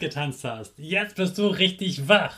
Mitgetanzt 0.00 0.44
hast. 0.44 0.78
Jetzt 0.78 1.16
bist 1.16 1.36
du 1.36 1.46
richtig 1.48 2.08
wach. 2.08 2.34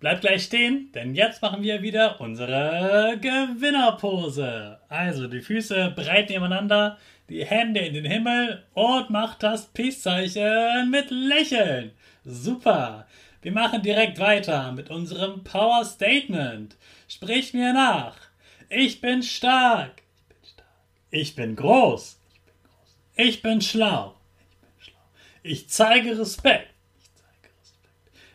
Bleib 0.00 0.22
gleich 0.22 0.44
stehen, 0.44 0.90
denn 0.94 1.14
jetzt 1.14 1.42
machen 1.42 1.62
wir 1.62 1.82
wieder 1.82 2.20
unsere 2.22 3.18
Gewinnerpose. 3.20 4.78
Also 4.88 5.28
die 5.28 5.42
Füße 5.42 5.92
breit 5.94 6.30
nebeneinander, 6.30 6.96
die 7.28 7.44
Hände 7.44 7.80
in 7.80 7.92
den 7.92 8.06
Himmel 8.06 8.64
und 8.72 9.10
mach 9.10 9.34
das 9.34 9.66
Peace-Zeichen 9.66 10.90
mit 10.90 11.10
Lächeln. 11.10 11.92
Super. 12.24 13.06
Wir 13.42 13.52
machen 13.52 13.82
direkt 13.82 14.18
weiter 14.18 14.72
mit 14.72 14.88
unserem 14.88 15.44
Power 15.44 15.84
Statement. 15.84 16.76
Sprich 17.08 17.52
mir 17.52 17.74
nach. 17.74 18.16
Ich 18.70 19.02
bin 19.02 19.22
stark. 19.22 20.02
Ich 21.10 21.36
bin 21.36 21.56
groß. 21.56 22.18
Ich 23.16 23.42
bin 23.42 23.60
schlau. 23.60 24.16
Ich 25.42 25.68
zeige 25.68 26.18
Respekt. 26.18 26.71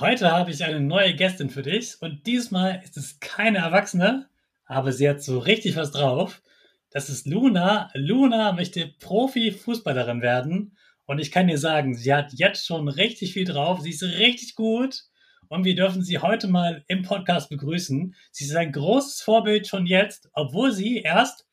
Heute 0.00 0.30
habe 0.32 0.50
ich 0.50 0.64
eine 0.64 0.80
neue 0.80 1.14
Gästin 1.14 1.50
für 1.50 1.60
dich 1.60 2.00
und 2.00 2.26
diesmal 2.26 2.80
ist 2.82 2.96
es 2.96 3.20
keine 3.20 3.58
Erwachsene, 3.58 4.30
aber 4.64 4.92
sie 4.92 5.06
hat 5.06 5.22
so 5.22 5.38
richtig 5.38 5.76
was 5.76 5.90
drauf. 5.90 6.40
Das 6.88 7.10
ist 7.10 7.26
Luna. 7.26 7.90
Luna 7.92 8.52
möchte 8.52 8.86
Profi-Fußballerin 8.98 10.22
werden 10.22 10.74
und 11.04 11.18
ich 11.18 11.30
kann 11.30 11.48
dir 11.48 11.58
sagen, 11.58 11.94
sie 11.94 12.14
hat 12.14 12.32
jetzt 12.32 12.64
schon 12.64 12.88
richtig 12.88 13.34
viel 13.34 13.44
drauf. 13.44 13.82
Sie 13.82 13.90
ist 13.90 14.02
richtig 14.02 14.54
gut 14.54 15.02
und 15.48 15.64
wir 15.64 15.74
dürfen 15.74 16.02
sie 16.02 16.16
heute 16.16 16.48
mal 16.48 16.82
im 16.88 17.02
Podcast 17.02 17.50
begrüßen. 17.50 18.14
Sie 18.30 18.44
ist 18.46 18.56
ein 18.56 18.72
großes 18.72 19.20
Vorbild 19.20 19.68
schon 19.68 19.84
jetzt, 19.84 20.30
obwohl 20.32 20.72
sie 20.72 21.02
erst 21.02 21.46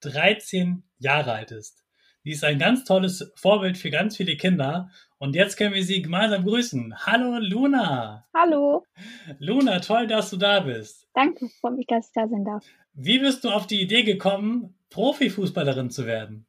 13 0.00 0.82
Jahre 0.98 1.32
alt 1.32 1.52
ist. 1.52 1.84
Sie 2.22 2.32
ist 2.32 2.44
ein 2.44 2.58
ganz 2.58 2.84
tolles 2.84 3.32
Vorbild 3.36 3.78
für 3.78 3.90
ganz 3.90 4.18
viele 4.18 4.36
Kinder. 4.36 4.90
Und 5.24 5.34
jetzt 5.34 5.56
können 5.56 5.72
wir 5.72 5.82
sie 5.82 6.02
gemeinsam 6.02 6.44
grüßen. 6.44 7.06
Hallo 7.06 7.38
Luna. 7.38 8.26
Hallo. 8.34 8.84
Luna, 9.38 9.80
toll, 9.80 10.06
dass 10.06 10.28
du 10.28 10.36
da 10.36 10.60
bist. 10.60 11.08
Danke, 11.14 11.48
freut 11.48 11.76
mich, 11.76 11.86
dass 11.86 12.08
ich 12.08 12.12
da 12.12 12.28
sein 12.28 12.44
darf. 12.44 12.62
Wie 12.92 13.18
bist 13.20 13.42
du 13.42 13.48
auf 13.48 13.66
die 13.66 13.80
Idee 13.80 14.02
gekommen, 14.02 14.74
Profifußballerin 14.90 15.88
zu 15.88 16.04
werden? 16.04 16.44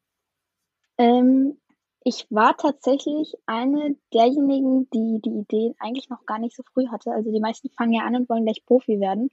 Ähm, 0.97 1.57
ich 2.03 2.27
war 2.29 2.57
tatsächlich 2.57 3.35
eine 3.45 3.95
derjenigen, 4.13 4.89
die 4.89 5.21
die 5.23 5.39
Idee 5.39 5.73
eigentlich 5.79 6.09
noch 6.09 6.25
gar 6.25 6.39
nicht 6.39 6.57
so 6.57 6.63
früh 6.73 6.89
hatte. 6.89 7.11
Also 7.11 7.31
die 7.31 7.39
meisten 7.39 7.69
fangen 7.69 7.93
ja 7.93 8.03
an 8.03 8.17
und 8.17 8.27
wollen 8.27 8.43
gleich 8.43 8.65
Profi 8.65 8.99
werden. 8.99 9.29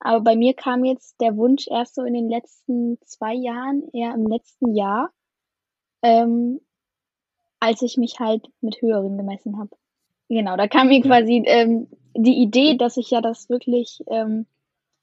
Aber 0.00 0.22
bei 0.22 0.34
mir 0.34 0.54
kam 0.54 0.84
jetzt 0.84 1.20
der 1.20 1.36
Wunsch 1.36 1.68
erst 1.70 1.94
so 1.94 2.02
in 2.02 2.14
den 2.14 2.28
letzten 2.28 2.98
zwei 3.04 3.32
Jahren, 3.32 3.84
eher 3.92 4.12
im 4.12 4.26
letzten 4.26 4.74
Jahr 4.74 5.12
ähm, 6.02 6.60
als 7.62 7.80
ich 7.80 7.96
mich 7.96 8.18
halt 8.18 8.50
mit 8.60 8.82
höheren 8.82 9.16
gemessen 9.16 9.56
habe. 9.56 9.70
Genau, 10.28 10.56
da 10.56 10.66
kam 10.66 10.88
mir 10.88 11.00
quasi 11.00 11.44
ähm, 11.46 11.86
die 12.12 12.42
Idee, 12.42 12.76
dass 12.76 12.96
ich 12.96 13.08
ja 13.10 13.20
das 13.20 13.48
wirklich 13.48 14.02
ähm, 14.08 14.46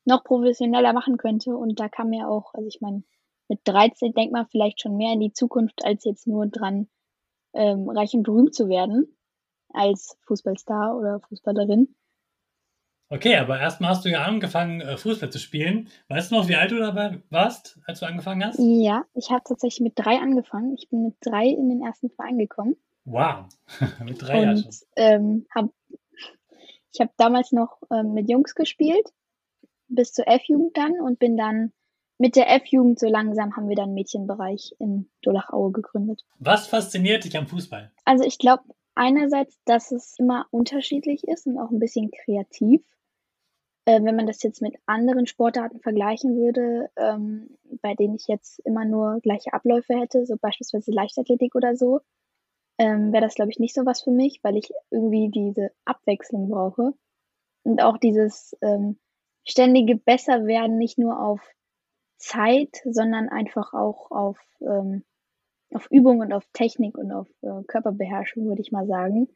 noch 0.03 0.25
professioneller 0.25 0.91
machen 0.91 1.15
könnte. 1.15 1.55
Und 1.55 1.79
da 1.79 1.87
kam 1.87 2.09
mir 2.09 2.27
auch, 2.27 2.53
also 2.53 2.67
ich 2.67 2.81
meine, 2.81 3.03
mit 3.47 3.61
13 3.63 4.13
denkt 4.13 4.33
man 4.33 4.45
vielleicht 4.47 4.81
schon 4.81 4.97
mehr 4.97 5.13
in 5.13 5.21
die 5.21 5.31
Zukunft, 5.31 5.85
als 5.85 6.03
jetzt 6.03 6.27
nur 6.27 6.47
dran, 6.47 6.89
ähm, 7.53 7.89
reich 7.89 8.13
und 8.13 8.23
berühmt 8.23 8.53
zu 8.53 8.67
werden 8.67 9.15
als 9.69 10.17
Fußballstar 10.27 10.97
oder 10.97 11.21
Fußballerin. 11.29 11.95
Okay, 13.11 13.35
aber 13.37 13.59
erstmal 13.59 13.89
hast 13.89 14.05
du 14.05 14.09
ja 14.09 14.21
angefangen, 14.21 14.81
äh, 14.81 14.95
Fußball 14.95 15.31
zu 15.31 15.39
spielen. 15.39 15.89
Weißt 16.09 16.31
du 16.31 16.35
noch, 16.35 16.47
wie 16.47 16.55
alt 16.55 16.71
du 16.71 16.77
dabei 16.77 17.19
warst, 17.31 17.79
als 17.87 18.01
du 18.01 18.05
angefangen 18.05 18.45
hast? 18.45 18.59
Ja, 18.59 19.03
ich 19.15 19.31
habe 19.31 19.41
tatsächlich 19.43 19.81
mit 19.81 19.93
drei 19.95 20.19
angefangen. 20.19 20.75
Ich 20.77 20.89
bin 20.89 21.03
mit 21.03 21.15
drei 21.21 21.47
in 21.47 21.69
den 21.69 21.81
ersten 21.81 22.11
Verein 22.11 22.37
gekommen. 22.37 22.75
Wow, 23.05 23.45
mit 24.05 24.21
drei 24.21 24.43
Jahren. 24.43 24.69
Ähm, 24.95 25.47
hab, 25.55 25.71
ich 26.93 26.99
habe 26.99 27.11
damals 27.17 27.51
noch 27.51 27.81
ähm, 27.91 28.13
mit 28.13 28.29
Jungs 28.29 28.53
gespielt, 28.53 29.09
bis 29.87 30.13
zur 30.13 30.27
F-Jugend 30.27 30.77
dann 30.77 31.01
und 31.01 31.17
bin 31.17 31.35
dann 31.35 31.73
mit 32.19 32.35
der 32.35 32.53
F-Jugend 32.57 32.99
so 32.99 33.07
langsam 33.07 33.55
haben 33.55 33.69
wir 33.69 33.75
dann 33.75 33.95
Mädchenbereich 33.95 34.75
in 34.77 35.09
Dolachaue 35.23 35.71
gegründet. 35.71 36.25
Was 36.37 36.67
fasziniert 36.67 37.23
dich 37.23 37.35
am 37.35 37.47
Fußball? 37.47 37.91
Also 38.05 38.23
ich 38.23 38.37
glaube 38.37 38.63
einerseits, 38.93 39.59
dass 39.63 39.91
es 39.91 40.15
immer 40.19 40.45
unterschiedlich 40.51 41.23
ist 41.23 41.47
und 41.47 41.57
auch 41.57 41.71
ein 41.71 41.79
bisschen 41.79 42.11
kreativ 42.11 42.83
äh, 43.89 44.03
wenn 44.03 44.15
man 44.15 44.27
das 44.27 44.43
jetzt 44.43 44.61
mit 44.61 44.75
anderen 44.85 45.25
Sportarten 45.25 45.79
vergleichen 45.79 46.37
würde, 46.37 46.91
ähm, 46.95 47.57
bei 47.81 47.95
denen 47.95 48.13
ich 48.15 48.27
jetzt 48.27 48.59
immer 48.59 48.85
nur 48.85 49.19
gleiche 49.21 49.51
Abläufe 49.51 49.95
hätte, 49.95 50.27
so 50.27 50.35
beispielsweise 50.39 50.91
Leichtathletik 50.91 51.55
oder 51.55 51.75
so, 51.75 52.01
ähm, 52.77 53.11
wäre 53.11 53.23
das, 53.23 53.33
glaube 53.33 53.49
ich, 53.49 53.57
nicht 53.57 53.73
so 53.73 53.87
was 53.87 54.03
für 54.03 54.11
mich, 54.11 54.41
weil 54.43 54.57
ich 54.57 54.69
irgendwie 54.91 55.29
diese 55.29 55.71
Abwechslung 55.85 56.49
brauche. 56.49 56.93
Und 57.63 57.81
auch 57.81 57.97
dieses 57.97 58.55
ähm, 58.61 58.99
ständige 59.43 59.95
Besserwerden 59.95 60.77
nicht 60.77 60.99
nur 60.99 61.19
auf 61.19 61.41
Zeit, 62.17 62.81
sondern 62.85 63.27
einfach 63.27 63.73
auch 63.73 64.11
auf, 64.11 64.37
ähm, 64.61 65.03
auf 65.73 65.89
Übung 65.89 66.19
und 66.19 66.31
auf 66.31 66.45
Technik 66.53 66.95
und 66.95 67.11
auf 67.11 67.27
äh, 67.41 67.63
Körperbeherrschung, 67.67 68.45
würde 68.45 68.61
ich 68.61 68.71
mal 68.71 68.85
sagen. 68.85 69.29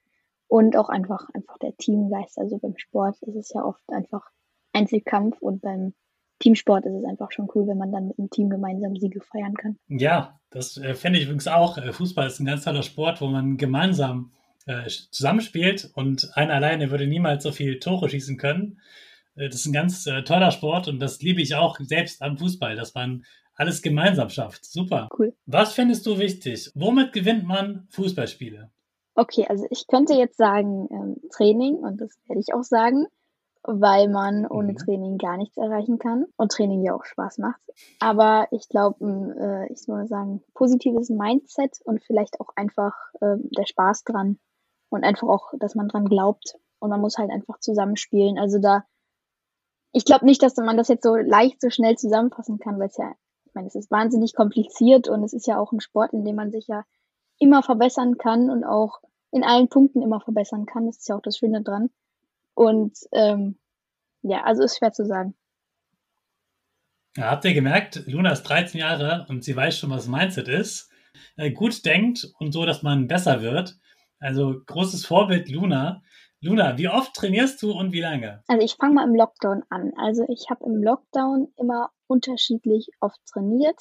Und 0.47 0.77
auch 0.77 0.89
einfach, 0.89 1.27
einfach 1.33 1.57
der 1.57 1.75
Teamgeist. 1.75 2.37
Also 2.37 2.59
beim 2.59 2.77
Sport 2.77 3.19
ist 3.23 3.35
es 3.35 3.51
ja 3.51 3.65
oft 3.65 3.81
einfach 3.89 4.29
Einzelkampf 4.73 5.41
und 5.41 5.61
beim 5.61 5.93
Teamsport 6.39 6.85
ist 6.85 6.93
es 6.93 7.05
einfach 7.05 7.31
schon 7.31 7.47
cool, 7.55 7.67
wenn 7.67 7.77
man 7.77 7.91
dann 7.91 8.07
mit 8.07 8.17
dem 8.17 8.29
Team 8.29 8.49
gemeinsam 8.49 8.95
Siege 8.97 9.21
feiern 9.21 9.53
kann. 9.53 9.77
Ja, 9.87 10.39
das 10.49 10.77
äh, 10.77 10.93
fände 10.93 11.19
ich 11.19 11.25
übrigens 11.25 11.47
auch. 11.47 11.77
Äh, 11.77 11.93
Fußball 11.93 12.27
ist 12.27 12.39
ein 12.39 12.45
ganz 12.45 12.65
toller 12.65 12.83
Sport, 12.83 13.21
wo 13.21 13.27
man 13.27 13.57
gemeinsam 13.57 14.33
äh, 14.65 14.87
zusammenspielt 14.87 15.91
und 15.93 16.29
einer 16.35 16.53
alleine 16.53 16.91
würde 16.91 17.07
niemals 17.07 17.43
so 17.43 17.51
viele 17.51 17.79
Tore 17.79 18.09
schießen 18.09 18.37
können. 18.37 18.79
Äh, 19.35 19.47
das 19.47 19.55
ist 19.55 19.67
ein 19.67 19.73
ganz 19.73 20.05
äh, 20.05 20.23
toller 20.23 20.51
Sport 20.51 20.87
und 20.87 20.99
das 20.99 21.21
liebe 21.21 21.41
ich 21.41 21.55
auch 21.55 21.79
selbst 21.79 22.21
am 22.21 22.37
Fußball, 22.37 22.75
dass 22.75 22.93
man 22.93 23.23
alles 23.55 23.81
gemeinsam 23.81 24.29
schafft. 24.29 24.65
Super. 24.65 25.07
Cool. 25.17 25.33
Was 25.45 25.73
findest 25.73 26.05
du 26.05 26.17
wichtig? 26.17 26.71
Womit 26.75 27.13
gewinnt 27.13 27.45
man 27.45 27.87
Fußballspiele? 27.91 28.71
Okay, 29.15 29.45
also 29.47 29.67
ich 29.69 29.85
könnte 29.87 30.13
jetzt 30.13 30.37
sagen 30.37 30.87
ähm, 30.91 31.17
Training 31.31 31.75
und 31.75 32.01
das 32.01 32.17
werde 32.27 32.41
ich 32.41 32.53
auch 32.53 32.63
sagen. 32.63 33.05
Weil 33.63 34.09
man 34.09 34.45
ohne 34.45 34.73
mhm. 34.73 34.77
Training 34.77 35.17
gar 35.17 35.37
nichts 35.37 35.57
erreichen 35.57 35.97
kann 35.97 36.25
und 36.35 36.51
Training 36.51 36.83
ja 36.83 36.93
auch 36.93 37.05
Spaß 37.05 37.37
macht. 37.37 37.61
Aber 37.99 38.47
ich 38.51 38.67
glaube, 38.67 39.05
äh, 39.39 39.71
ich 39.71 39.81
soll 39.81 40.07
sagen, 40.07 40.43
positives 40.53 41.09
Mindset 41.09 41.79
und 41.85 42.03
vielleicht 42.03 42.39
auch 42.41 42.49
einfach 42.55 42.93
äh, 43.21 43.37
der 43.57 43.65
Spaß 43.65 44.03
dran 44.03 44.37
und 44.89 45.03
einfach 45.03 45.27
auch, 45.27 45.53
dass 45.59 45.75
man 45.75 45.87
dran 45.87 46.05
glaubt 46.05 46.55
und 46.79 46.89
man 46.89 47.01
muss 47.01 47.17
halt 47.17 47.31
einfach 47.31 47.59
zusammenspielen. 47.59 48.37
Also 48.37 48.59
da, 48.59 48.83
ich 49.93 50.03
glaube 50.03 50.25
nicht, 50.25 50.43
dass 50.43 50.57
man 50.57 50.77
das 50.77 50.89
jetzt 50.89 51.03
so 51.03 51.15
leicht 51.15 51.61
so 51.61 51.69
schnell 51.69 51.97
zusammenfassen 51.97 52.59
kann, 52.59 52.79
weil 52.79 52.87
es 52.87 52.97
ja, 52.97 53.13
ich 53.45 53.53
meine, 53.53 53.67
es 53.67 53.75
ist 53.75 53.91
wahnsinnig 53.91 54.35
kompliziert 54.35 55.07
und 55.07 55.23
es 55.23 55.33
ist 55.33 55.47
ja 55.47 55.57
auch 55.57 55.71
ein 55.71 55.79
Sport, 55.79 56.11
in 56.13 56.25
dem 56.25 56.35
man 56.35 56.51
sich 56.51 56.67
ja 56.67 56.83
immer 57.39 57.63
verbessern 57.63 58.17
kann 58.17 58.49
und 58.49 58.65
auch 58.65 58.99
in 59.31 59.43
allen 59.43 59.69
Punkten 59.69 60.01
immer 60.01 60.19
verbessern 60.19 60.65
kann. 60.65 60.85
Das 60.85 60.97
ist 60.97 61.07
ja 61.07 61.15
auch 61.15 61.21
das 61.21 61.37
Schöne 61.37 61.63
dran. 61.63 61.89
Und 62.53 62.97
ähm, 63.11 63.57
ja, 64.21 64.43
also 64.43 64.63
ist 64.63 64.77
schwer 64.77 64.93
zu 64.93 65.05
sagen. 65.05 65.35
Ja, 67.15 67.29
habt 67.29 67.45
ihr 67.45 67.53
gemerkt, 67.53 68.03
Luna 68.07 68.31
ist 68.31 68.43
13 68.43 68.79
Jahre 68.79 69.25
und 69.29 69.43
sie 69.43 69.55
weiß 69.55 69.77
schon, 69.77 69.91
was 69.91 70.07
Mindset 70.07 70.47
ist. 70.47 70.89
Äh, 71.35 71.51
gut 71.51 71.85
denkt 71.85 72.33
und 72.39 72.51
so, 72.51 72.65
dass 72.65 72.81
man 72.81 73.07
besser 73.07 73.41
wird. 73.41 73.77
Also 74.19 74.61
großes 74.65 75.05
Vorbild 75.05 75.49
Luna. 75.49 76.01
Luna, 76.39 76.77
wie 76.77 76.89
oft 76.89 77.13
trainierst 77.13 77.61
du 77.61 77.71
und 77.71 77.91
wie 77.93 78.01
lange? 78.01 78.43
Also 78.47 78.65
ich 78.65 78.75
fange 78.75 78.95
mal 78.95 79.07
im 79.07 79.15
Lockdown 79.15 79.63
an. 79.69 79.91
Also 79.97 80.25
ich 80.27 80.49
habe 80.49 80.65
im 80.65 80.81
Lockdown 80.81 81.53
immer 81.57 81.91
unterschiedlich 82.07 82.89
oft 82.99 83.19
trainiert, 83.31 83.79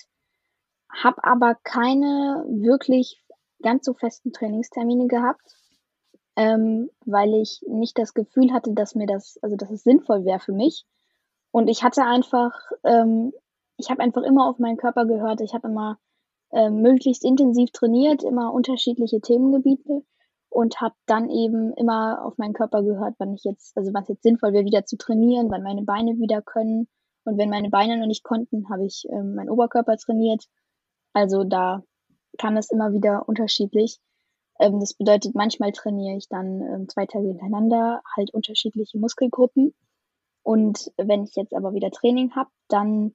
habe 0.93 1.25
aber 1.25 1.57
keine 1.65 2.45
wirklich 2.49 3.25
ganz 3.63 3.85
so 3.85 3.95
festen 3.95 4.33
Trainingstermine 4.33 5.07
gehabt 5.07 5.57
ähm, 6.37 6.91
weil 7.05 7.35
ich 7.35 7.61
nicht 7.69 7.99
das 7.99 8.15
Gefühl 8.15 8.53
hatte, 8.53 8.73
dass 8.73 8.95
mir 8.95 9.07
das, 9.07 9.39
also 9.43 9.57
dass 9.57 9.71
es 9.71 9.83
sinnvoll 9.83 10.25
wäre 10.25 10.41
für 10.41 10.53
mich. 10.53 10.85
Und 11.51 11.69
ich 11.69 11.83
hatte 11.83 12.05
einfach, 12.05 12.53
ähm, 12.85 13.33
ich 13.77 13.91
habe 13.91 14.03
einfach 14.03 14.23
immer 14.23 14.49
auf 14.49 14.59
meinen 14.59 14.79
Körper 14.79 15.07
gehört. 15.07 15.41
Ich 15.41 15.55
habe 15.55 15.69
immer 15.69 15.99
äh, 16.51 16.71
möglichst 16.71 17.25
intensiv 17.25 17.71
trainiert, 17.73 18.23
immer 18.23 18.53
unterschiedliche 18.53 19.21
Themengebiete 19.21 20.03
und 20.49 20.81
habe 20.81 20.95
dann 21.07 21.31
eben 21.31 21.73
immer 21.75 22.25
auf 22.25 22.39
meinen 22.39 22.53
Körper 22.53 22.83
gehört, 22.83 23.15
wann 23.19 23.35
ich 23.35 23.45
jetzt, 23.45 23.77
also 23.77 23.93
wann 23.93 24.03
es 24.03 24.09
jetzt 24.09 24.23
sinnvoll 24.23 24.53
wäre, 24.53 24.65
wieder 24.65 24.85
zu 24.85 24.97
trainieren, 24.97 25.51
wann 25.51 25.63
meine 25.63 25.83
Beine 25.83 26.19
wieder 26.19 26.43
können. 26.43 26.89
Und 27.25 27.39
wenn 27.39 27.51
meine 27.51 27.71
Beine 27.71 27.99
noch 27.99 28.07
nicht 28.07 28.25
konnten, 28.25 28.69
habe 28.69 28.85
ich 28.85 29.07
ähm, 29.11 29.35
meinen 29.35 29.51
Oberkörper 29.51 29.97
trainiert. 29.97 30.45
Also 31.15 31.45
da 31.45 31.83
kam 32.39 32.57
es 32.57 32.71
immer 32.71 32.93
wieder 32.93 33.29
unterschiedlich. 33.29 33.99
Ähm, 34.63 34.79
das 34.79 34.95
bedeutet, 34.95 35.35
manchmal 35.35 35.73
trainiere 35.73 36.17
ich 36.17 36.29
dann 36.29 36.63
ähm, 36.63 36.89
zwei 36.89 37.07
Tage 37.07 37.27
hintereinander 37.27 38.01
halt 38.17 38.33
unterschiedliche 38.33 38.97
Muskelgruppen. 38.97 39.75
Und 40.45 40.93
wenn 40.97 41.25
ich 41.25 41.35
jetzt 41.35 41.53
aber 41.53 41.75
wieder 41.75 41.91
Training 41.91 42.35
habe, 42.37 42.51
dann 42.69 43.13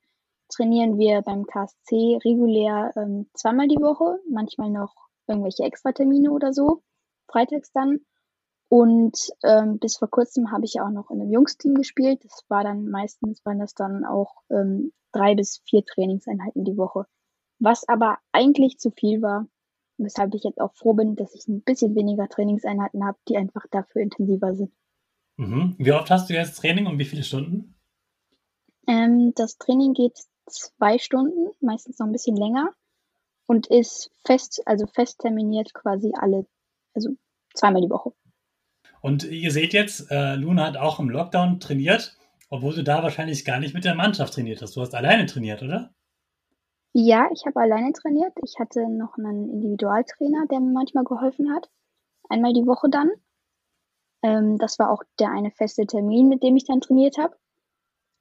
trainieren 0.49 0.97
wir 0.97 1.21
beim 1.21 1.45
KSC 1.45 2.19
regulär 2.25 2.91
ähm, 2.97 3.29
zweimal 3.33 3.69
die 3.69 3.79
Woche, 3.79 4.19
manchmal 4.29 4.71
noch 4.71 4.93
irgendwelche 5.25 5.63
Extratermine 5.63 6.31
oder 6.31 6.51
so, 6.51 6.83
freitags 7.29 7.71
dann. 7.71 7.99
Und 8.69 9.17
ähm, 9.43 9.79
bis 9.79 9.97
vor 9.97 10.09
kurzem 10.09 10.51
habe 10.51 10.65
ich 10.65 10.81
auch 10.81 10.89
noch 10.89 11.09
in 11.11 11.21
einem 11.21 11.31
Jungsteam 11.31 11.75
gespielt. 11.75 12.25
Das 12.25 12.43
war 12.49 12.65
dann 12.65 12.89
meistens, 12.89 13.45
waren 13.45 13.59
das 13.59 13.73
dann 13.73 14.03
auch 14.03 14.41
ähm, 14.49 14.91
drei 15.13 15.35
bis 15.35 15.61
vier 15.65 15.85
Trainingseinheiten 15.85 16.65
die 16.65 16.75
Woche. 16.75 17.05
Was 17.59 17.87
aber 17.87 18.17
eigentlich 18.33 18.77
zu 18.79 18.91
viel 18.91 19.21
war, 19.21 19.47
weshalb 19.97 20.33
ich 20.33 20.43
jetzt 20.43 20.59
auch 20.59 20.73
froh 20.73 20.93
bin, 20.93 21.15
dass 21.15 21.33
ich 21.33 21.47
ein 21.47 21.61
bisschen 21.61 21.95
weniger 21.95 22.27
Trainingseinheiten 22.27 23.05
habe, 23.05 23.17
die 23.27 23.37
einfach 23.37 23.65
dafür 23.71 24.01
intensiver 24.01 24.55
sind. 24.55 24.71
Mhm. 25.37 25.75
Wie 25.77 25.91
oft 25.91 26.09
hast 26.09 26.29
du 26.29 26.33
jetzt 26.33 26.55
Training 26.55 26.87
und 26.87 26.97
wie 26.99 27.05
viele 27.05 27.23
Stunden? 27.23 27.75
Ähm, 28.87 29.33
das 29.35 29.57
Training 29.57 29.93
geht 29.93 30.17
zwei 30.47 30.97
Stunden, 30.97 31.51
meistens 31.61 31.99
noch 31.99 32.07
ein 32.07 32.13
bisschen 32.13 32.37
länger 32.37 32.73
und 33.45 33.67
ist 33.67 34.11
fest, 34.25 34.61
also 34.65 34.87
fest 34.87 35.19
terminiert 35.19 35.73
quasi 35.73 36.11
alle, 36.17 36.45
also 36.93 37.09
zweimal 37.53 37.81
die 37.81 37.89
Woche. 37.89 38.13
Und 39.01 39.23
ihr 39.25 39.51
seht 39.51 39.73
jetzt, 39.73 40.09
äh, 40.11 40.35
Luna 40.35 40.65
hat 40.65 40.77
auch 40.77 40.99
im 40.99 41.09
Lockdown 41.09 41.59
trainiert, 41.59 42.17
obwohl 42.49 42.73
du 42.73 42.83
da 42.83 43.03
wahrscheinlich 43.03 43.45
gar 43.45 43.59
nicht 43.59 43.73
mit 43.73 43.85
der 43.85 43.95
Mannschaft 43.95 44.33
trainiert 44.33 44.61
hast. 44.61 44.75
Du 44.75 44.81
hast 44.81 44.95
alleine 44.95 45.25
trainiert, 45.25 45.61
oder? 45.61 45.93
Ja, 46.99 47.29
ich 47.31 47.45
habe 47.45 47.59
alleine 47.59 47.93
trainiert. 47.93 48.33
Ich 48.43 48.57
hatte 48.57 48.89
noch 48.89 49.19
einen 49.19 49.51
Individualtrainer, 49.51 50.47
der 50.47 50.59
mir 50.59 50.73
manchmal 50.73 51.03
geholfen 51.03 51.53
hat. 51.53 51.69
Einmal 52.27 52.53
die 52.53 52.65
Woche 52.65 52.89
dann. 52.89 53.11
Ähm, 54.23 54.57
das 54.57 54.79
war 54.79 54.89
auch 54.89 55.03
der 55.19 55.29
eine 55.29 55.51
feste 55.51 55.85
Termin, 55.85 56.27
mit 56.27 56.41
dem 56.41 56.55
ich 56.55 56.65
dann 56.65 56.81
trainiert 56.81 57.19
habe. 57.19 57.37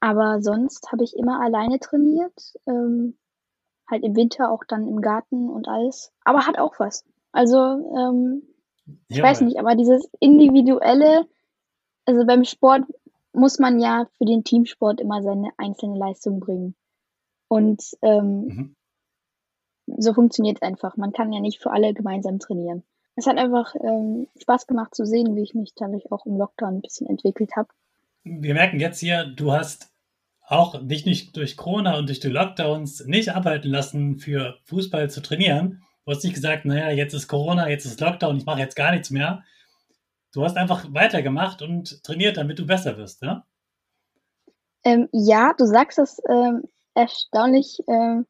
Aber 0.01 0.43
sonst 0.43 0.93
habe 0.93 1.05
ich 1.05 1.17
immer 1.17 1.41
alleine 1.41 1.81
trainiert. 1.81 2.53
Ähm, 2.67 3.17
halt 3.91 4.05
im 4.05 4.15
Winter 4.15 4.51
auch 4.51 4.63
dann 4.69 4.87
im 4.87 5.01
Garten 5.01 5.49
und 5.49 5.69
alles. 5.69 6.13
Aber 6.23 6.47
hat 6.47 6.59
auch 6.59 6.79
was. 6.79 7.07
Also, 7.33 7.57
ähm, 7.57 8.43
ich 9.09 9.17
ja, 9.17 9.25
weiß 9.25 9.41
nicht, 9.41 9.59
aber 9.59 9.75
dieses 9.75 10.07
individuelle, 10.21 11.27
also 12.05 12.27
beim 12.27 12.45
Sport 12.45 12.85
muss 13.33 13.59
man 13.59 13.79
ja 13.79 14.05
für 14.19 14.27
den 14.27 14.45
Teamsport 14.45 15.01
immer 15.01 15.23
seine 15.23 15.49
einzelne 15.57 15.97
Leistung 15.97 16.41
bringen. 16.41 16.77
Und 17.49 17.83
ähm, 18.03 18.41
mhm. 18.47 18.77
so 19.99 20.15
funktioniert 20.15 20.59
es 20.61 20.63
einfach. 20.63 20.97
Man 20.97 21.13
kann 21.13 21.33
ja 21.33 21.41
nicht 21.41 21.63
für 21.63 21.71
alle 21.71 21.95
gemeinsam 21.95 22.39
trainieren. 22.39 22.83
Es 23.15 23.27
hat 23.27 23.39
einfach 23.39 23.75
ähm, 23.77 24.29
Spaß 24.41 24.67
gemacht 24.67 24.95
zu 24.95 25.07
sehen, 25.07 25.37
wie 25.37 25.43
ich 25.43 25.55
mich 25.55 25.73
dadurch 25.75 26.13
auch 26.13 26.27
im 26.27 26.37
Lockdown 26.37 26.77
ein 26.77 26.81
bisschen 26.83 27.07
entwickelt 27.07 27.57
habe. 27.57 27.69
Wir 28.25 28.55
merken 28.55 28.79
jetzt 28.79 29.01
hier, 29.01 29.25
du 29.25 29.53
hast 29.53 29.91
auch 30.47 30.79
dich 30.83 31.07
nicht 31.07 31.37
durch 31.37 31.57
Corona 31.57 31.99
und 31.99 32.09
durch 32.09 32.21
die 32.21 32.29
Lockdowns 32.29 33.07
nicht 33.07 33.31
abhalten 33.31 33.71
lassen, 33.71 34.19
für 34.19 34.59
Fußball 34.65 35.11
zu 35.11 35.23
trainieren. 35.23 35.83
Du 36.05 36.13
hast 36.13 36.23
nicht 36.23 36.35
gesagt, 36.35 36.65
naja, 36.67 36.91
jetzt 36.91 37.15
ist 37.15 37.27
Corona, 37.27 37.69
jetzt 37.69 37.85
ist 37.85 38.01
Lockdown, 38.01 38.37
ich 38.37 38.45
mache 38.45 38.61
jetzt 38.61 38.77
gar 38.77 38.93
nichts 38.93 39.11
mehr. 39.11 39.43
Du 40.33 40.45
hast 40.45 40.57
einfach 40.57 40.87
weitergemacht 40.93 41.63
und 41.63 42.05
trainiert, 42.05 42.37
damit 42.37 42.59
du 42.59 42.67
besser 42.67 42.97
wirst, 42.97 43.23
ne? 43.23 43.43
Ähm, 44.85 45.09
ja, 45.11 45.53
du 45.59 45.67
sagst 45.67 45.99
es 45.99 46.21
ähm, 46.29 46.63
erstaunlich, 46.97 47.79
äh, 47.87 48.23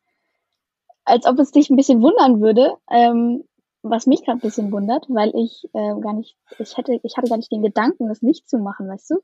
als 1.04 1.26
ob 1.26 1.38
es 1.38 1.52
dich 1.52 1.70
ein 1.70 1.76
bisschen 1.76 2.02
wundern 2.02 2.40
würde, 2.40 2.76
ähm, 2.90 3.44
was 3.82 4.06
mich 4.06 4.24
gerade 4.24 4.38
ein 4.38 4.40
bisschen 4.40 4.72
wundert, 4.72 5.06
weil 5.08 5.32
ich 5.36 5.64
äh, 5.72 6.00
gar 6.00 6.12
nicht, 6.12 6.36
ich 6.58 6.76
hätte, 6.76 6.98
ich 7.02 7.16
hatte 7.16 7.28
gar 7.28 7.36
nicht 7.36 7.52
den 7.52 7.62
Gedanken, 7.62 8.08
das 8.08 8.22
nicht 8.22 8.48
zu 8.48 8.58
machen, 8.58 8.88
weißt 8.88 9.10
du? 9.10 9.20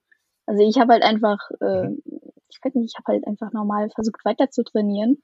Also 0.47 0.63
ich 0.63 0.79
habe 0.79 0.93
halt 0.93 1.03
einfach, 1.03 1.39
äh, 1.61 1.91
ich 2.49 2.59
weiß 2.63 2.75
nicht, 2.75 2.93
ich 2.93 2.99
habe 2.99 3.13
halt 3.13 3.27
einfach 3.27 3.53
normal 3.53 3.91
versucht 3.91 4.25
weiter 4.25 4.51
zu 4.51 4.63
trainieren, 4.63 5.21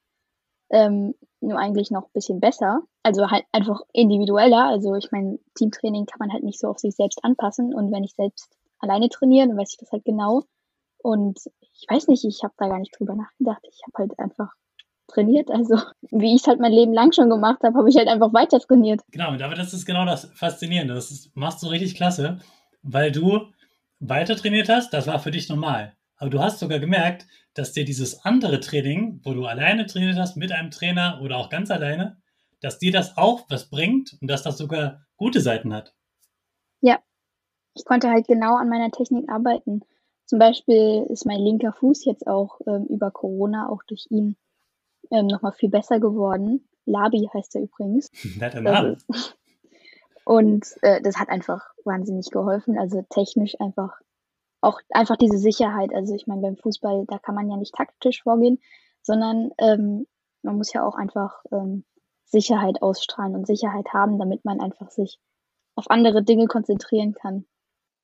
ähm, 0.71 1.15
nur 1.41 1.59
eigentlich 1.59 1.91
noch 1.91 2.05
ein 2.07 2.13
bisschen 2.13 2.41
besser, 2.41 2.83
also 3.05 3.31
halt 3.31 3.45
einfach 3.53 3.81
individueller. 3.93 4.65
Also 4.67 4.95
ich 4.97 5.13
meine, 5.13 5.39
Teamtraining 5.55 6.07
kann 6.07 6.19
man 6.19 6.33
halt 6.33 6.43
nicht 6.43 6.59
so 6.59 6.69
auf 6.69 6.79
sich 6.79 6.95
selbst 6.97 7.25
anpassen 7.25 7.75
und 7.75 7.93
wenn 7.93 8.05
ich 8.05 8.15
selbst 8.15 8.57
alleine 8.81 9.09
trainiere, 9.09 9.49
dann 9.49 9.57
weiß 9.57 9.71
ich 9.73 9.79
das 9.79 9.93
halt 9.93 10.05
genau. 10.05 10.43
Und 11.01 11.39
ich 11.81 11.87
weiß 11.89 12.09
nicht, 12.09 12.25
ich 12.25 12.43
habe 12.43 12.55
da 12.57 12.69
gar 12.69 12.79
nicht 12.79 12.99
drüber 12.99 13.15
nachgedacht. 13.15 13.63
Ich 13.71 13.81
habe 13.87 14.09
halt 14.09 14.19
einfach 14.19 14.53
trainiert. 15.07 15.51
Also 15.51 15.79
wie 16.11 16.35
ich 16.35 16.43
es 16.43 16.47
halt 16.49 16.61
mein 16.61 16.73
Leben 16.73 16.93
lang 16.93 17.13
schon 17.13 17.31
gemacht 17.31 17.63
habe, 17.63 17.79
habe 17.79 17.89
ich 17.89 17.97
halt 17.97 18.09
einfach 18.09 18.33
weiter 18.33 18.59
trainiert. 18.59 19.01
Genau, 19.11 19.29
aber 19.29 19.55
das 19.55 19.73
ist 19.73 19.87
genau 19.87 20.05
das 20.05 20.31
Faszinierende. 20.35 20.95
Das 20.95 21.11
ist, 21.11 21.35
machst 21.37 21.63
du 21.63 21.69
richtig 21.69 21.95
klasse, 21.95 22.41
weil 22.83 23.13
du 23.13 23.47
weiter 24.01 24.37
trainiert 24.37 24.69
hast. 24.69 24.93
Das 24.93 25.07
war 25.07 25.21
für 25.21 25.31
dich 25.31 25.49
normal. 25.49 25.95
Aber 26.17 26.31
du 26.31 26.41
hast 26.41 26.59
sogar 26.59 26.81
gemerkt, 26.81 27.27
dass 27.55 27.73
dir 27.73 27.85
dieses 27.85 28.25
andere 28.25 28.59
Training, 28.61 29.21
wo 29.25 29.33
du 29.33 29.47
alleine 29.47 29.87
trainiert 29.87 30.19
hast, 30.19 30.37
mit 30.37 30.51
einem 30.53 30.73
Trainer 30.73 31.21
oder 31.23 31.37
auch 31.37 31.49
ganz 31.49 31.71
alleine, 31.71 32.21
dass 32.61 32.79
dir 32.79 32.91
das 32.91 33.17
auch 33.17 33.47
was 33.49 33.71
bringt 33.71 34.17
und 34.21 34.29
dass 34.29 34.43
das 34.43 34.59
sogar 34.59 35.07
gute 35.17 35.41
Seiten 35.41 35.73
hat. 35.73 35.95
Ja, 36.81 36.99
ich 37.75 37.85
konnte 37.85 38.11
halt 38.11 38.27
genau 38.27 38.57
an 38.57 38.69
meiner 38.69 38.91
Technik 38.91 39.29
arbeiten. 39.31 39.83
Zum 40.29 40.39
Beispiel 40.39 41.07
ist 41.09 41.25
mein 41.25 41.41
linker 41.41 41.73
Fuß 41.73 42.05
jetzt 42.05 42.27
auch 42.27 42.61
ähm, 42.67 42.85
über 42.91 43.11
Corona, 43.11 43.71
auch 43.71 43.83
durch 43.85 44.07
ihn, 44.11 44.37
ähm, 45.11 45.27
nochmal 45.27 45.53
viel 45.53 45.71
besser 45.71 46.01
geworden. 46.01 46.69
Labi 46.85 47.31
heißt 47.33 47.57
er 47.57 47.63
übrigens. 47.63 48.11
Netter 48.39 48.61
Name. 48.61 48.99
Und 50.27 50.67
äh, 50.83 51.01
das 51.01 51.17
hat 51.17 51.31
einfach 51.31 51.71
wahnsinnig 51.85 52.31
geholfen. 52.31 52.79
Also 52.79 53.03
technisch 53.09 53.59
einfach 53.59 53.99
auch 54.61 54.81
einfach 54.91 55.17
diese 55.17 55.39
Sicherheit. 55.39 55.95
Also 55.95 56.15
ich 56.15 56.27
meine, 56.27 56.43
beim 56.43 56.59
Fußball, 56.59 57.07
da 57.09 57.19
kann 57.19 57.35
man 57.35 57.49
ja 57.51 57.57
nicht 57.57 57.75
taktisch 57.75 58.23
vorgehen, 58.23 58.61
sondern 59.01 59.53
ähm, 59.57 60.07
man 60.43 60.59
muss 60.59 60.75
ja 60.75 60.87
auch 60.87 60.97
einfach 60.97 61.43
ähm, 61.53 61.85
Sicherheit 62.27 62.83
ausstrahlen 62.83 63.35
und 63.35 63.47
Sicherheit 63.47 63.95
haben, 63.95 64.19
damit 64.19 64.45
man 64.45 64.61
einfach 64.61 64.91
sich 64.91 65.19
auf 65.75 65.89
andere 65.89 66.23
Dinge 66.23 66.49
konzentrieren 66.49 67.15
kann. 67.15 67.47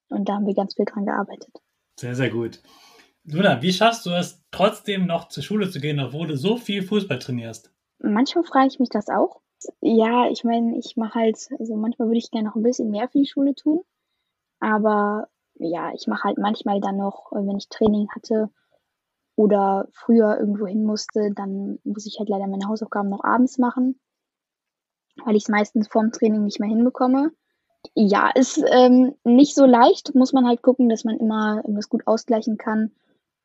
Und 0.08 0.26
da 0.26 0.36
haben 0.36 0.46
wir 0.46 0.54
ganz 0.54 0.74
viel 0.74 0.86
dran 0.86 1.04
gearbeitet. 1.04 1.52
Sehr, 1.96 2.14
sehr 2.14 2.30
gut. 2.30 2.60
Luna, 3.24 3.62
wie 3.62 3.72
schaffst 3.72 4.04
du 4.04 4.10
es 4.10 4.42
trotzdem 4.50 5.06
noch 5.06 5.28
zur 5.28 5.42
Schule 5.42 5.70
zu 5.70 5.80
gehen, 5.80 6.00
obwohl 6.00 6.26
du 6.26 6.36
so 6.36 6.56
viel 6.56 6.82
Fußball 6.82 7.18
trainierst? 7.18 7.72
Manchmal 7.98 8.44
frage 8.44 8.66
ich 8.66 8.78
mich 8.78 8.90
das 8.90 9.08
auch. 9.08 9.40
Ja, 9.80 10.28
ich 10.30 10.44
meine, 10.44 10.76
ich 10.78 10.96
mache 10.96 11.14
halt, 11.14 11.48
also 11.58 11.74
manchmal 11.76 12.08
würde 12.08 12.18
ich 12.18 12.30
gerne 12.30 12.48
noch 12.48 12.56
ein 12.56 12.62
bisschen 12.62 12.90
mehr 12.90 13.08
für 13.08 13.18
die 13.18 13.26
Schule 13.26 13.54
tun. 13.54 13.82
Aber 14.60 15.28
ja, 15.54 15.92
ich 15.94 16.06
mache 16.06 16.24
halt 16.24 16.38
manchmal 16.38 16.80
dann 16.80 16.96
noch, 16.96 17.32
wenn 17.32 17.56
ich 17.56 17.68
Training 17.68 18.08
hatte 18.14 18.50
oder 19.36 19.88
früher 19.92 20.38
irgendwo 20.38 20.66
hin 20.66 20.84
musste, 20.84 21.32
dann 21.34 21.78
muss 21.84 22.06
ich 22.06 22.18
halt 22.18 22.28
leider 22.28 22.46
meine 22.46 22.66
Hausaufgaben 22.68 23.08
noch 23.08 23.24
abends 23.24 23.58
machen, 23.58 23.98
weil 25.24 25.36
ich 25.36 25.44
es 25.44 25.48
meistens 25.48 25.88
vorm 25.88 26.12
Training 26.12 26.44
nicht 26.44 26.60
mehr 26.60 26.68
hinbekomme. 26.68 27.32
Ja, 27.94 28.30
ist 28.34 28.62
ähm, 28.70 29.14
nicht 29.24 29.54
so 29.54 29.66
leicht, 29.66 30.14
muss 30.14 30.32
man 30.32 30.46
halt 30.46 30.62
gucken, 30.62 30.88
dass 30.88 31.04
man 31.04 31.18
immer 31.18 31.62
das 31.66 31.88
gut 31.88 32.06
ausgleichen 32.06 32.56
kann. 32.56 32.92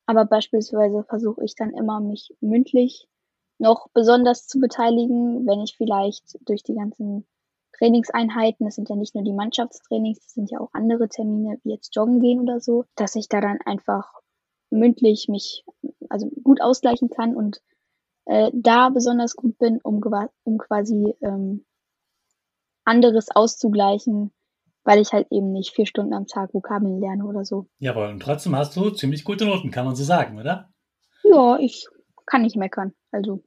Aber 0.05 0.25
beispielsweise 0.25 1.03
versuche 1.03 1.43
ich 1.43 1.55
dann 1.55 1.71
immer, 1.71 1.99
mich 1.99 2.33
mündlich 2.41 3.07
noch 3.59 3.89
besonders 3.93 4.47
zu 4.47 4.59
beteiligen, 4.59 5.45
wenn 5.45 5.59
ich 5.59 5.75
vielleicht 5.77 6.39
durch 6.47 6.63
die 6.63 6.75
ganzen 6.75 7.27
Trainingseinheiten, 7.77 8.65
das 8.65 8.75
sind 8.75 8.89
ja 8.89 8.95
nicht 8.95 9.13
nur 9.13 9.23
die 9.23 9.33
Mannschaftstrainings, 9.33 10.19
das 10.19 10.33
sind 10.33 10.49
ja 10.49 10.59
auch 10.59 10.69
andere 10.73 11.09
Termine, 11.09 11.59
wie 11.63 11.71
jetzt 11.71 11.95
joggen 11.95 12.19
gehen 12.19 12.39
oder 12.39 12.59
so, 12.59 12.85
dass 12.95 13.15
ich 13.15 13.29
da 13.29 13.41
dann 13.41 13.59
einfach 13.65 14.11
mündlich 14.71 15.27
mich 15.27 15.63
also 16.09 16.29
gut 16.43 16.61
ausgleichen 16.61 17.09
kann 17.09 17.35
und 17.35 17.61
äh, 18.25 18.51
da 18.53 18.89
besonders 18.89 19.35
gut 19.35 19.57
bin, 19.57 19.79
um, 19.81 20.01
um 20.43 20.57
quasi 20.57 21.15
ähm, 21.21 21.65
anderes 22.89 23.29
auszugleichen, 23.33 24.31
weil 24.83 24.99
ich 24.99 25.13
halt 25.13 25.27
eben 25.31 25.51
nicht 25.51 25.75
vier 25.75 25.85
Stunden 25.85 26.13
am 26.13 26.25
Tag 26.25 26.53
Vokabeln 26.53 26.99
lerne 26.99 27.25
oder 27.25 27.45
so. 27.45 27.67
Jawohl, 27.77 28.07
und 28.07 28.21
trotzdem 28.21 28.55
hast 28.55 28.75
du 28.75 28.89
ziemlich 28.89 29.23
gute 29.23 29.45
Noten, 29.45 29.71
kann 29.71 29.85
man 29.85 29.95
so 29.95 30.03
sagen, 30.03 30.39
oder? 30.39 30.73
Ja, 31.23 31.57
ich 31.59 31.87
kann 32.25 32.41
nicht 32.41 32.55
meckern. 32.55 32.93
Also 33.11 33.43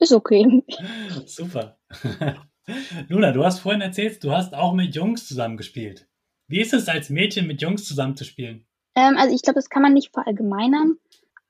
ist 0.00 0.12
okay. 0.12 0.64
Super. 1.26 1.78
Luna, 3.08 3.32
du 3.32 3.44
hast 3.44 3.60
vorhin 3.60 3.80
erzählt, 3.80 4.22
du 4.24 4.32
hast 4.32 4.54
auch 4.54 4.72
mit 4.74 4.94
Jungs 4.94 5.26
zusammengespielt. 5.26 6.08
Wie 6.48 6.60
ist 6.60 6.74
es 6.74 6.88
als 6.88 7.10
Mädchen 7.10 7.46
mit 7.46 7.62
Jungs 7.62 7.84
zusammenzuspielen? 7.84 8.66
Ähm, 8.96 9.16
also 9.18 9.34
ich 9.34 9.42
glaube, 9.42 9.58
das 9.58 9.68
kann 9.68 9.82
man 9.82 9.92
nicht 9.92 10.12
verallgemeinern. 10.12 10.96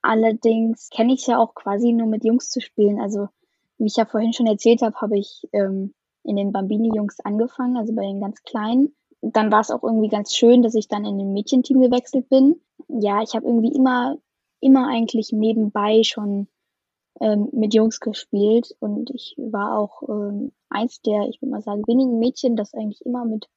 Allerdings 0.02 0.90
kenne 0.90 1.14
ich 1.14 1.21
es 1.21 1.26
ja 1.26 1.38
auch 1.38 1.55
quasi 1.55 1.93
nur 1.93 2.07
mit 2.07 2.25
Jungs 2.25 2.50
zu 2.50 2.61
spielen. 2.61 3.00
Also 3.00 3.29
wie 3.79 3.87
ich 3.87 3.97
ja 3.97 4.05
vorhin 4.05 4.33
schon 4.33 4.47
erzählt 4.47 4.83
habe, 4.83 4.97
habe 5.00 5.19
ich 5.19 5.49
ähm, 5.52 5.95
in 6.25 6.37
den 6.37 6.53
Bambini-Jungs 6.53 7.21
angefangen, 7.21 7.77
also 7.77 7.95
bei 7.95 8.03
den 8.03 8.21
ganz 8.21 8.43
Kleinen. 8.43 8.95
Dann 9.23 9.50
war 9.53 9.61
es 9.61 9.71
auch 9.71 9.83
irgendwie 9.83 10.09
ganz 10.09 10.35
schön, 10.35 10.62
dass 10.62 10.75
ich 10.75 10.89
dann 10.89 11.05
in 11.05 11.19
ein 11.19 11.33
Mädchenteam 11.33 11.81
gewechselt 11.81 12.29
bin. 12.29 12.61
Ja, 12.89 13.23
ich 13.23 13.35
habe 13.35 13.47
irgendwie 13.47 13.75
immer, 13.75 14.17
immer 14.61 14.89
eigentlich 14.89 15.33
nebenbei 15.33 16.03
schon 16.03 16.49
ähm, 17.21 17.49
mit 17.53 17.75
Jungs 17.75 18.00
gespielt 18.00 18.75
und 18.81 19.11
ich 19.11 19.35
war 19.37 19.79
auch 19.79 20.03
ähm, 20.09 20.53
eins 20.69 21.03
der, 21.03 21.29
ich 21.29 21.41
würde 21.43 21.53
mal 21.53 21.62
sagen, 21.62 21.87
wenigen 21.87 22.19
Mädchen, 22.19 22.57
das 22.57 22.75
eigentlich 22.75 23.05
immer 23.05 23.25
mit 23.25 23.49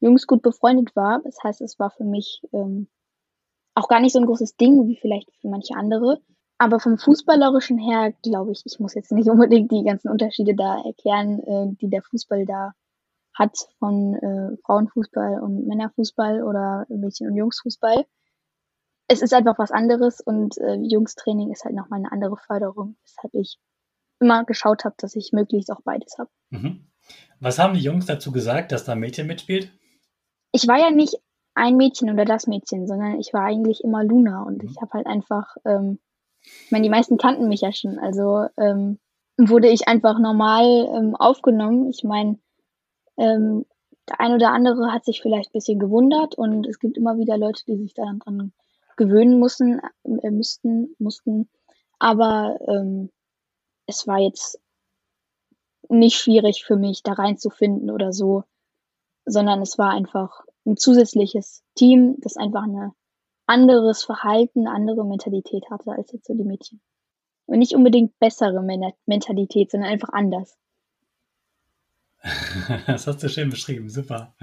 Jungs 0.00 0.26
gut 0.26 0.42
befreundet 0.42 0.94
war. 0.96 1.20
Das 1.22 1.38
heißt, 1.42 1.60
es 1.60 1.78
war 1.78 1.90
für 1.90 2.04
mich 2.04 2.42
ähm, 2.52 2.88
auch 3.74 3.88
gar 3.88 4.00
nicht 4.00 4.12
so 4.12 4.20
ein 4.20 4.26
großes 4.26 4.56
Ding 4.56 4.88
wie 4.88 4.96
vielleicht 4.96 5.34
für 5.40 5.48
manche 5.48 5.74
andere. 5.74 6.20
Aber 6.64 6.80
vom 6.80 6.98
Fußballerischen 6.98 7.78
her 7.78 8.12
glaube 8.22 8.52
ich, 8.52 8.62
ich 8.64 8.80
muss 8.80 8.94
jetzt 8.94 9.12
nicht 9.12 9.28
unbedingt 9.30 9.70
die 9.70 9.84
ganzen 9.84 10.08
Unterschiede 10.08 10.54
da 10.54 10.82
erklären, 10.84 11.40
äh, 11.40 11.76
die 11.80 11.90
der 11.90 12.02
Fußball 12.02 12.46
da 12.46 12.72
hat 13.34 13.56
von 13.78 14.14
äh, 14.14 14.56
Frauenfußball 14.64 15.40
und 15.40 15.66
Männerfußball 15.66 16.42
oder 16.42 16.86
Mädchen- 16.88 17.28
und 17.28 17.36
Jungsfußball 17.36 18.04
es 19.08 19.22
ist 19.22 19.34
einfach 19.34 19.58
was 19.58 19.70
anderes 19.70 20.20
und 20.20 20.58
äh, 20.58 20.76
Jungstraining 20.76 21.52
ist 21.52 21.64
halt 21.64 21.74
nochmal 21.74 22.00
eine 22.00 22.12
andere 22.12 22.36
Förderung, 22.36 22.96
weshalb 23.02 23.34
ich 23.34 23.58
immer 24.20 24.44
geschaut 24.44 24.84
habe, 24.84 24.94
dass 24.98 25.16
ich 25.16 25.32
möglichst 25.32 25.70
auch 25.70 25.82
beides 25.82 26.16
habe. 26.18 26.30
Mhm. 26.50 26.86
Was 27.40 27.58
haben 27.58 27.74
die 27.74 27.80
Jungs 27.80 28.06
dazu 28.06 28.32
gesagt, 28.32 28.72
dass 28.72 28.84
da 28.84 28.92
ein 28.92 29.00
Mädchen 29.00 29.26
mitspielt? 29.26 29.70
Ich 30.52 30.66
war 30.66 30.78
ja 30.78 30.90
nicht 30.90 31.16
ein 31.54 31.76
Mädchen 31.76 32.10
oder 32.10 32.24
das 32.24 32.46
Mädchen, 32.46 32.86
sondern 32.86 33.20
ich 33.20 33.32
war 33.34 33.44
eigentlich 33.44 33.84
immer 33.84 34.02
Luna 34.02 34.42
und 34.42 34.62
mhm. 34.62 34.70
ich 34.70 34.80
habe 34.80 34.92
halt 34.92 35.06
einfach, 35.06 35.56
ähm, 35.64 35.98
ich 36.44 36.70
meine, 36.70 36.82
die 36.82 36.90
meisten 36.90 37.16
kannten 37.16 37.48
mich 37.48 37.62
ja 37.62 37.72
schon, 37.72 37.98
also 37.98 38.46
ähm, 38.56 38.98
wurde 39.36 39.68
ich 39.68 39.88
einfach 39.88 40.18
normal 40.18 40.88
ähm, 40.94 41.16
aufgenommen. 41.16 41.88
Ich 41.90 42.04
meine, 42.04 42.38
ähm, 43.16 43.64
der 44.08 44.20
ein 44.20 44.32
oder 44.32 44.52
andere 44.52 44.92
hat 44.92 45.04
sich 45.04 45.22
vielleicht 45.22 45.50
ein 45.50 45.58
bisschen 45.58 45.78
gewundert 45.78 46.36
und 46.36 46.66
es 46.66 46.78
gibt 46.78 46.96
immer 46.96 47.16
wieder 47.16 47.38
Leute, 47.38 47.64
die 47.66 47.76
sich 47.76 47.94
daran 47.94 48.18
dran 48.18 48.52
gewöhnen 48.96 49.40
müssen, 49.40 49.80
äh, 50.04 50.30
müssten, 50.30 50.94
mussten. 50.98 51.48
Aber 51.98 52.58
ähm, 52.68 53.10
es 53.86 54.06
war 54.06 54.18
jetzt 54.18 54.60
nicht 55.88 56.16
schwierig 56.16 56.64
für 56.64 56.76
mich, 56.76 57.02
da 57.02 57.12
reinzufinden 57.12 57.90
oder 57.90 58.12
so, 58.12 58.44
sondern 59.26 59.62
es 59.62 59.78
war 59.78 59.90
einfach 59.90 60.44
ein 60.66 60.76
zusätzliches 60.76 61.62
Team, 61.74 62.16
das 62.18 62.36
einfach 62.36 62.62
ein 62.64 62.92
anderes 63.46 64.04
Verhalten, 64.04 64.66
andere 64.66 65.04
Mentalität 65.04 65.64
hatte 65.70 65.92
als 65.92 66.12
jetzt 66.12 66.26
so 66.26 66.34
die 66.34 66.44
Mädchen. 66.44 66.80
Und 67.46 67.58
nicht 67.58 67.74
unbedingt 67.74 68.18
bessere 68.18 68.62
Mentalität, 69.06 69.70
sondern 69.70 69.90
einfach 69.90 70.10
anders. 70.10 70.56
Das 72.86 73.06
hast 73.06 73.22
du 73.22 73.28
schön 73.28 73.50
beschrieben, 73.50 73.90
super. 73.90 74.34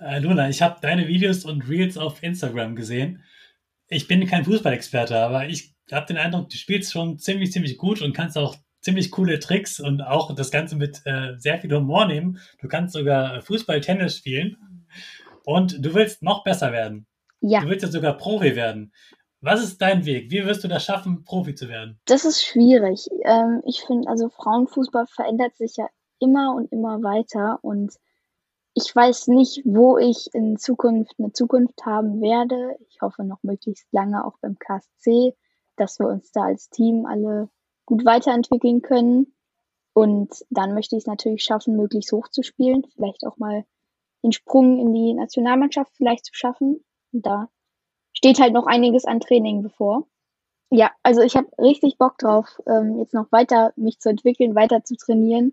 Äh, 0.00 0.18
Luna, 0.18 0.48
ich 0.48 0.62
habe 0.62 0.78
deine 0.80 1.06
Videos 1.06 1.44
und 1.44 1.68
Reels 1.68 1.96
auf 1.96 2.22
Instagram 2.22 2.74
gesehen 2.74 3.22
ich 3.88 4.06
bin 4.06 4.26
kein 4.26 4.44
Fußballexperte, 4.44 5.18
aber 5.18 5.48
ich 5.48 5.74
habe 5.90 6.06
den 6.06 6.18
Eindruck, 6.18 6.50
du 6.50 6.56
spielst 6.56 6.92
schon 6.92 7.18
ziemlich, 7.18 7.52
ziemlich 7.52 7.78
gut 7.78 8.02
und 8.02 8.12
kannst 8.12 8.36
auch 8.36 8.56
ziemlich 8.80 9.10
coole 9.10 9.38
Tricks 9.38 9.80
und 9.80 10.02
auch 10.02 10.34
das 10.34 10.50
Ganze 10.50 10.76
mit 10.76 11.00
äh, 11.04 11.36
sehr 11.36 11.58
viel 11.58 11.74
Humor 11.74 12.06
nehmen. 12.06 12.38
Du 12.60 12.68
kannst 12.68 12.92
sogar 12.92 13.40
Fußball, 13.42 13.80
Tennis 13.80 14.16
spielen 14.16 14.56
und 15.44 15.84
du 15.84 15.94
willst 15.94 16.22
noch 16.22 16.44
besser 16.44 16.72
werden. 16.72 17.06
Ja. 17.40 17.60
Du 17.60 17.68
willst 17.68 17.84
ja 17.84 17.90
sogar 17.90 18.16
Profi 18.16 18.56
werden. 18.56 18.92
Was 19.40 19.62
ist 19.62 19.80
dein 19.80 20.04
Weg? 20.04 20.30
Wie 20.30 20.44
wirst 20.44 20.64
du 20.64 20.68
das 20.68 20.84
schaffen, 20.84 21.24
Profi 21.24 21.54
zu 21.54 21.68
werden? 21.68 22.00
Das 22.06 22.24
ist 22.24 22.42
schwierig. 22.44 23.08
Ähm, 23.24 23.62
ich 23.64 23.82
finde, 23.82 24.08
also 24.08 24.28
Frauenfußball 24.28 25.06
verändert 25.06 25.56
sich 25.56 25.76
ja 25.76 25.86
immer 26.18 26.54
und 26.56 26.72
immer 26.72 27.02
weiter 27.02 27.58
und 27.62 27.94
ich 28.74 28.94
weiß 28.94 29.28
nicht, 29.28 29.62
wo 29.64 29.98
ich 29.98 30.28
in 30.34 30.56
Zukunft 30.56 31.14
eine 31.18 31.32
Zukunft 31.32 31.84
haben 31.84 32.20
werde. 32.20 32.76
Ich 32.88 33.00
hoffe 33.00 33.24
noch 33.24 33.42
möglichst 33.42 33.86
lange 33.92 34.24
auch 34.24 34.38
beim 34.40 34.56
KSC, 34.58 35.34
dass 35.76 35.98
wir 35.98 36.06
uns 36.06 36.30
da 36.30 36.44
als 36.44 36.68
Team 36.70 37.04
alle 37.06 37.48
gut 37.86 38.04
weiterentwickeln 38.04 38.82
können. 38.82 39.34
Und 39.94 40.44
dann 40.50 40.74
möchte 40.74 40.94
ich 40.94 41.02
es 41.02 41.06
natürlich 41.06 41.42
schaffen, 41.42 41.76
möglichst 41.76 42.12
hoch 42.12 42.28
zu 42.28 42.42
spielen, 42.42 42.84
vielleicht 42.94 43.26
auch 43.26 43.36
mal 43.38 43.64
den 44.22 44.30
Sprung 44.30 44.78
in 44.78 44.92
die 44.92 45.12
Nationalmannschaft 45.14 45.92
vielleicht 45.96 46.26
zu 46.26 46.34
schaffen. 46.34 46.84
Da 47.12 47.48
steht 48.12 48.40
halt 48.40 48.52
noch 48.52 48.66
einiges 48.66 49.04
an 49.04 49.20
Training 49.20 49.62
bevor. 49.62 50.06
Ja, 50.70 50.90
also 51.02 51.22
ich 51.22 51.36
habe 51.36 51.48
richtig 51.58 51.96
Bock 51.98 52.18
drauf, 52.18 52.60
ähm, 52.66 52.98
jetzt 52.98 53.14
noch 53.14 53.32
weiter 53.32 53.72
mich 53.76 54.00
zu 54.00 54.10
entwickeln, 54.10 54.54
weiter 54.54 54.84
zu 54.84 54.96
trainieren 54.96 55.52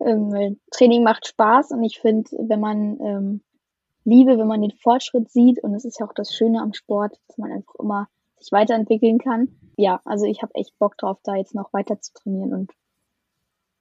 ähm, 0.00 0.58
Training 0.70 1.02
macht 1.02 1.26
Spaß 1.26 1.70
und 1.72 1.82
ich 1.84 2.00
finde, 2.00 2.30
wenn 2.38 2.60
man 2.60 3.00
ähm, 3.00 3.40
Liebe, 4.04 4.38
wenn 4.38 4.46
man 4.46 4.62
den 4.62 4.72
Fortschritt 4.72 5.30
sieht, 5.30 5.62
und 5.62 5.72
das 5.72 5.84
ist 5.84 5.98
ja 5.98 6.06
auch 6.06 6.14
das 6.14 6.34
Schöne 6.34 6.60
am 6.60 6.74
Sport, 6.74 7.18
dass 7.26 7.38
man 7.38 7.52
einfach 7.52 7.74
immer 7.76 8.08
sich 8.38 8.52
weiterentwickeln 8.52 9.18
kann. 9.18 9.48
Ja, 9.76 10.00
also 10.04 10.26
ich 10.26 10.42
habe 10.42 10.54
echt 10.54 10.78
Bock 10.78 10.96
drauf, 10.98 11.18
da 11.24 11.34
jetzt 11.34 11.54
noch 11.54 11.72
weiter 11.72 12.00
zu 12.00 12.12
trainieren 12.12 12.52
und 12.52 12.72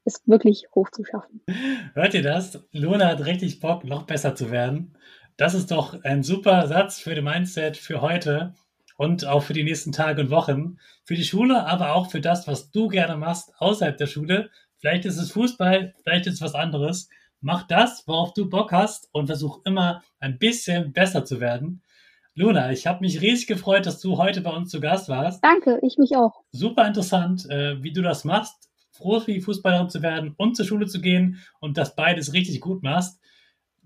es 0.03 0.21
wirklich 0.25 0.67
hoch 0.73 0.89
zu 0.91 1.03
schaffen. 1.03 1.41
Hört 1.93 2.13
ihr 2.13 2.23
das? 2.23 2.59
Luna 2.71 3.07
hat 3.07 3.25
richtig 3.25 3.59
Bock, 3.59 3.83
noch 3.83 4.03
besser 4.03 4.35
zu 4.35 4.51
werden. 4.51 4.95
Das 5.37 5.53
ist 5.53 5.69
doch 5.69 6.01
ein 6.03 6.23
super 6.23 6.65
Satz 6.67 6.99
für 6.99 7.13
den 7.13 7.25
Mindset 7.25 7.75
für 7.75 7.99
heute 7.99 8.53
und 8.95 9.25
auch 9.25 9.43
für 9.43 9.51
die 9.51 9.65
nächsten 9.65 9.91
Tage 9.91 10.21
und 10.21 10.29
Wochen. 10.29 10.77
Für 11.03 11.15
die 11.15 11.25
Schule, 11.25 11.65
aber 11.67 11.93
auch 11.93 12.09
für 12.09 12.21
das, 12.21 12.47
was 12.47 12.71
du 12.71 12.87
gerne 12.87 13.17
machst 13.17 13.51
außerhalb 13.57 13.97
der 13.97 14.07
Schule. 14.07 14.49
Vielleicht 14.77 15.03
ist 15.03 15.17
es 15.17 15.31
Fußball, 15.31 15.93
vielleicht 16.03 16.27
ist 16.27 16.35
es 16.35 16.41
was 16.41 16.55
anderes. 16.55 17.09
Mach 17.41 17.67
das, 17.67 18.07
worauf 18.07 18.33
du 18.33 18.49
Bock 18.49 18.71
hast 18.71 19.09
und 19.11 19.27
versuch 19.27 19.59
immer 19.65 20.03
ein 20.19 20.39
bisschen 20.39 20.93
besser 20.93 21.25
zu 21.25 21.41
werden. 21.41 21.81
Luna, 22.33 22.71
ich 22.71 22.87
habe 22.87 23.01
mich 23.01 23.21
riesig 23.21 23.47
gefreut, 23.47 23.85
dass 23.85 23.99
du 23.99 24.17
heute 24.17 24.39
bei 24.39 24.51
uns 24.51 24.69
zu 24.69 24.79
Gast 24.79 25.09
warst. 25.09 25.43
Danke, 25.43 25.79
ich 25.81 25.97
mich 25.97 26.15
auch. 26.15 26.43
Super 26.53 26.87
interessant, 26.87 27.49
äh, 27.49 27.83
wie 27.83 27.91
du 27.91 28.01
das 28.01 28.23
machst, 28.23 28.69
Profi-Fußballerin 28.97 29.89
zu 29.89 30.01
werden 30.01 30.33
und 30.37 30.55
zur 30.55 30.65
Schule 30.65 30.85
zu 30.87 31.01
gehen 31.01 31.41
und 31.59 31.77
das 31.77 31.95
beides 31.95 32.31
richtig 32.31 32.61
gut 32.61 32.83
machst. 32.83 33.19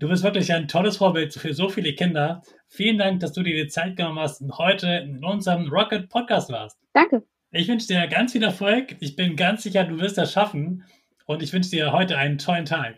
Du 0.00 0.08
bist 0.08 0.24
wirklich 0.24 0.50
ein 0.54 0.66
tolles 0.66 0.96
Vorbild 0.96 1.34
für 1.34 1.52
so 1.52 1.68
viele 1.68 1.92
Kinder. 1.92 2.40
Vielen 2.68 2.96
Dank, 2.96 3.20
dass 3.20 3.34
du 3.34 3.42
dir 3.42 3.52
die 3.52 3.68
Zeit 3.68 3.96
genommen 3.96 4.18
hast 4.18 4.40
und 4.40 4.56
heute 4.56 4.86
in 4.86 5.22
unserem 5.22 5.68
Rocket 5.68 6.08
Podcast 6.08 6.50
warst. 6.50 6.78
Danke. 6.94 7.22
Ich 7.50 7.68
wünsche 7.68 7.86
dir 7.86 8.06
ganz 8.06 8.32
viel 8.32 8.42
Erfolg. 8.42 8.96
Ich 9.00 9.14
bin 9.14 9.36
ganz 9.36 9.62
sicher, 9.62 9.84
du 9.84 9.98
wirst 9.98 10.16
das 10.16 10.32
schaffen. 10.32 10.84
Und 11.26 11.42
ich 11.42 11.52
wünsche 11.52 11.68
dir 11.68 11.92
heute 11.92 12.16
einen 12.16 12.38
tollen 12.38 12.64
Tag. 12.64 12.94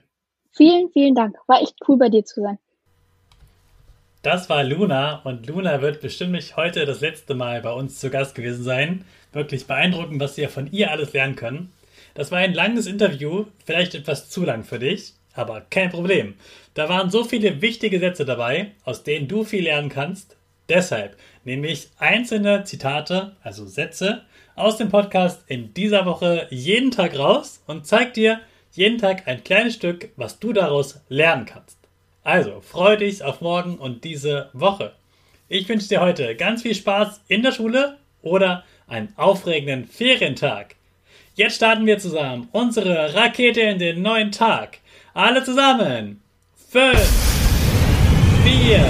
Vielen, 0.53 0.91
vielen 0.93 1.17
Dank. 1.17 1.35
War 1.49 1.61
echt 1.61 1.75
cool 1.89 1.99
bei 1.99 2.09
dir 2.09 2.25
zu 2.25 2.41
sein. 2.41 2.59
Das 4.23 4.49
war 4.49 4.63
Luna 4.63 5.23
und 5.25 5.49
Luna 5.49 5.83
wird 5.83 6.03
bestimmt 6.03 6.57
heute 6.57 6.87
das 6.87 7.01
letzte 7.01 7.35
Mal 7.35 7.63
bei 7.63 7.73
uns 7.73 7.99
zu 7.99 8.11
Gast 8.11 8.37
gewesen 8.37 8.63
sein. 8.63 9.05
Wirklich 9.33 9.67
beeindruckend, 9.67 10.21
was 10.21 10.37
wir 10.37 10.49
von 10.49 10.71
ihr 10.71 10.93
alles 10.93 11.13
lernen 11.13 11.35
können. 11.35 11.73
Das 12.15 12.31
war 12.31 12.39
ein 12.39 12.55
langes 12.55 12.87
Interview, 12.87 13.47
vielleicht 13.65 13.97
etwas 13.97 14.31
zu 14.31 14.45
lang 14.45 14.63
für 14.63 14.79
dich. 14.79 15.15
Aber 15.35 15.63
kein 15.71 15.91
Problem. 15.91 16.35
Da 16.75 16.89
waren 16.89 17.11
so 17.11 17.25
viele 17.25 17.61
wichtige 17.61 17.99
Sätze 17.99 18.25
dabei, 18.25 18.73
aus 18.85 19.03
denen 19.03 19.29
du 19.29 19.45
viel 19.45 19.65
lernen 19.65 19.89
kannst. 19.89 20.37
Deshalb 20.69 21.17
nehme 21.45 21.69
ich 21.69 21.89
einzelne 21.99 22.65
Zitate, 22.65 23.37
also 23.43 23.67
Sätze, 23.67 24.23
aus 24.55 24.77
dem 24.77 24.91
Podcast 24.91 25.43
in 25.47 25.75
dieser 25.75 26.07
Woche 26.07 26.47
jeden 26.51 26.91
Tag 26.91 27.19
raus 27.19 27.63
und 27.67 27.87
zeige 27.87 28.13
dir 28.13 28.41
jeden 28.73 28.99
Tag 28.99 29.27
ein 29.27 29.45
kleines 29.45 29.75
Stück, 29.75 30.11
was 30.17 30.39
du 30.39 30.53
daraus 30.53 31.01
lernen 31.09 31.47
kannst. 31.47 31.79
Also, 32.25 32.61
freu 32.61 32.97
dich 32.97 33.23
auf 33.23 33.41
morgen 33.41 33.79
und 33.79 34.05
diese 34.05 34.49
Woche. 34.53 34.93
Ich 35.49 35.69
wünsche 35.69 35.89
dir 35.89 36.01
heute 36.01 36.37
ganz 36.37 36.63
viel 36.63 36.75
Spaß 36.75 37.23
in 37.29 37.43
der 37.43 37.53
Schule 37.53 37.99
oder 38.23 38.65
einen 38.87 39.13
aufregenden 39.17 39.87
Ferientag. 39.87 40.77
Jetzt 41.35 41.57
starten 41.57 41.87
wir 41.87 41.99
zusammen 41.99 42.49
unsere 42.53 43.15
Rakete 43.15 43.61
in 43.63 43.79
den 43.79 44.03
neuen 44.03 44.33
Tag. 44.33 44.79
Alle 45.15 45.45
zusammen. 45.45 46.23
Fünf, 46.71 46.99
vier, 48.45 48.83